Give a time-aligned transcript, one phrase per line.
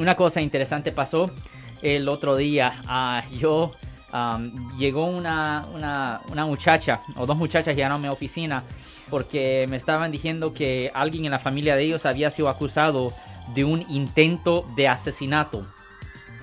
[0.00, 1.30] una cosa interesante pasó
[1.82, 2.80] el otro día.
[2.86, 3.72] Ah, yo
[4.78, 8.64] llegó una, una, muchacha o dos muchachas llegaron a mi oficina
[9.08, 13.12] porque me estaban diciendo que alguien en la familia de ellos había sido acusado
[13.54, 15.66] de un intento de asesinato.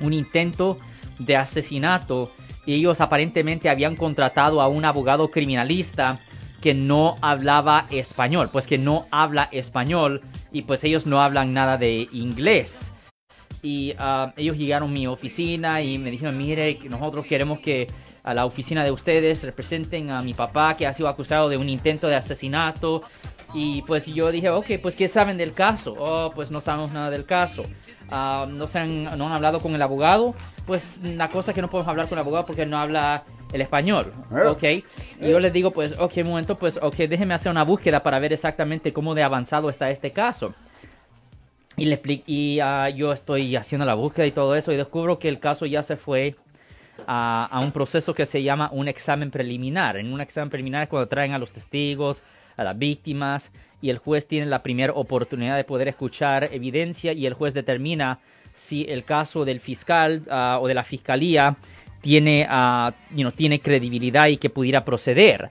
[0.00, 0.78] Un intento
[1.18, 2.32] de asesinato.
[2.66, 6.18] Y ellos aparentemente habían contratado a un abogado criminalista
[6.60, 8.48] que no hablaba español.
[8.50, 10.22] Pues que no habla español.
[10.50, 12.93] Y pues ellos no hablan nada de inglés.
[13.64, 17.86] Y ah, ellos llegaron a mi oficina y me dijeron, mire, nosotros queremos que
[18.22, 21.70] a la oficina de ustedes representen a mi papá que ha sido acusado de un
[21.70, 23.02] intento de asesinato
[23.54, 25.94] y pues yo dije, ok, pues ¿qué saben del caso?
[25.96, 27.64] Oh, pues no sabemos nada del caso.
[28.10, 30.34] Ah, no, se han, no han hablado con el abogado.
[30.66, 33.60] Pues la cosa es que no podemos hablar con el abogado porque no habla el
[33.60, 34.12] español.
[34.46, 34.62] Ok.
[34.62, 34.84] Y
[35.20, 38.32] yo les digo, pues, ok, un momento, pues, ok, déjeme hacer una búsqueda para ver
[38.32, 40.52] exactamente cómo de avanzado está este caso.
[41.76, 45.28] Y, le, y uh, yo estoy haciendo la búsqueda y todo eso y descubro que
[45.28, 46.36] el caso ya se fue
[47.06, 49.96] a, un proceso que se llama un examen preliminar.
[49.96, 52.22] En un examen preliminar es cuando traen a los testigos,
[52.56, 57.26] a las víctimas y el juez tiene la primera oportunidad de poder escuchar evidencia y
[57.26, 58.20] el juez determina
[58.52, 61.56] si el caso del fiscal ah, o de la fiscalía
[62.00, 65.50] tiene, uh, tiene credibilidad y que pudiera proceder.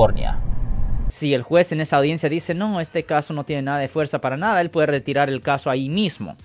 [1.09, 4.19] Si el juez en esa audiencia dice, no, este caso no tiene nada de fuerza
[4.19, 6.35] para nada, él puede retirar el caso ahí mismo.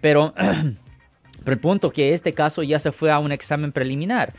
[0.00, 0.34] Pero,
[1.44, 4.32] pero el punto que este caso ya se fue a un examen preliminar.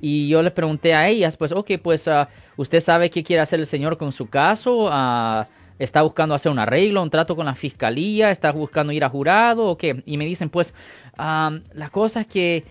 [0.00, 3.60] Y yo les pregunté a ellas, pues, ok, pues, uh, ¿usted sabe qué quiere hacer
[3.60, 4.86] el señor con su caso?
[4.86, 5.44] Uh,
[5.78, 8.30] ¿Está buscando hacer un arreglo, un trato con la fiscalía?
[8.30, 10.02] ¿Está buscando ir a jurado o qué?
[10.06, 10.72] Y me dicen, pues,
[11.18, 12.64] um, la cosa es que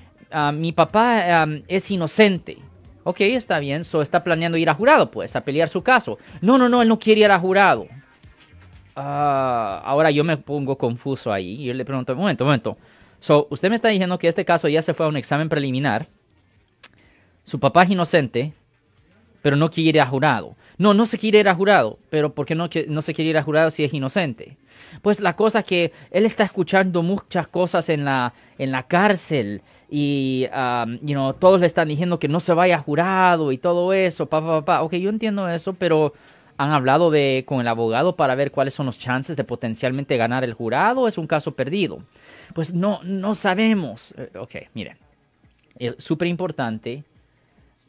[0.53, 2.57] mi papá es inocente.
[3.07, 6.17] Ok, está bien, so está planeando ir a jurado, pues, a pelear su caso.
[6.41, 7.87] No, no, no, él no quiere ir a jurado.
[8.95, 11.63] ahora yo me pongo confuso ahí.
[11.63, 12.77] Yo le pregunto, un momento, momento.
[13.19, 16.07] So, usted me está diciendo que este caso ya se fue a un examen preliminar
[17.45, 18.53] su papá es inocente,
[19.45, 20.55] pero no quiere ir a jurado.
[20.79, 23.43] No, no se quiere ir a jurado, pero ¿por qué no, se quiere ir a
[23.43, 24.57] jurado si es inocente?
[25.03, 29.61] Pues la cosa es que él está escuchando muchas cosas en la, en la cárcel
[29.87, 30.97] y um,
[31.39, 34.81] todos le están diciendo que no se vaya a jurado y todo eso, papá, papá.
[34.81, 36.13] Ok, yo entiendo eso, pero
[36.57, 40.43] han hablado de, con el abogado para ver cuáles son los chances de potencialmente ganar
[40.43, 41.99] el jurado es un caso perdido.
[42.55, 44.11] Pues no, no sabemos.
[44.17, 44.97] Eh, ok, miren,
[45.77, 47.03] es súper importante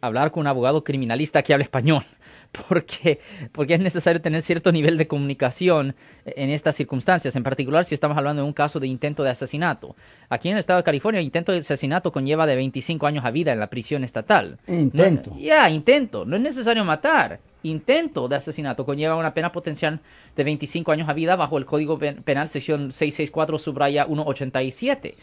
[0.07, 2.05] hablar con un abogado criminalista que hable español,
[2.69, 3.21] porque,
[3.53, 5.95] porque es necesario tener cierto nivel de comunicación
[6.25, 9.97] en estas circunstancias, en particular si estamos hablando de un caso de intento de asesinato.
[10.29, 13.31] Aquí en el estado de California, el intento de asesinato conlleva de 25 años a
[13.31, 14.59] vida en la prisión estatal.
[14.67, 15.35] Intento.
[15.39, 16.25] Ya, intento.
[16.25, 17.41] No es necesario matar
[17.71, 20.01] intento de asesinato conlleva una pena potencial
[20.35, 25.15] de 25 años a vida bajo el Código Penal sección 664 subraya 187.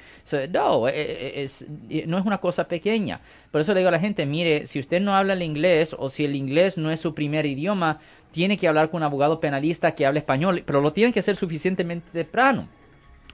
[0.52, 1.66] no, eh, eh, es,
[2.08, 3.22] no es una cosa pequeña.
[3.52, 6.10] Por eso le digo a la gente, mire, si usted no habla el inglés o
[6.10, 8.00] si el inglés no es su primer idioma,
[8.32, 11.36] tiene que hablar con un abogado penalista que hable español, pero lo tiene que hacer
[11.36, 12.68] suficientemente temprano.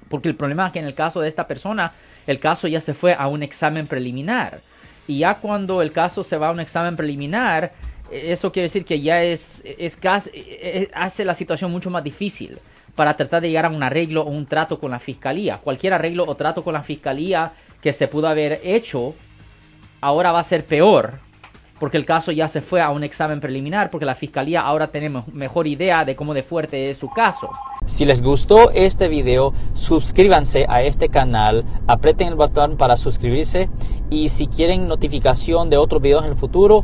[0.09, 1.93] Porque el problema es que en el caso de esta persona,
[2.27, 4.59] el caso ya se fue a un examen preliminar.
[5.07, 7.71] Y ya cuando el caso se va a un examen preliminar,
[8.11, 10.31] eso quiere decir que ya es, es, casi,
[10.93, 12.59] hace la situación mucho más difícil
[12.95, 15.57] para tratar de llegar a un arreglo o un trato con la fiscalía.
[15.57, 19.13] Cualquier arreglo o trato con la fiscalía que se pudo haber hecho
[20.01, 21.19] ahora va a ser peor
[21.79, 25.21] porque el caso ya se fue a un examen preliminar porque la fiscalía ahora tiene
[25.31, 27.49] mejor idea de cómo de fuerte es su caso.
[27.85, 33.69] Si les gustó este video, suscríbanse a este canal, aprieten el botón para suscribirse
[34.09, 36.83] y si quieren notificación de otros videos en el futuro,